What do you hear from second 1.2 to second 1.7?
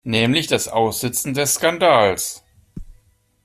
des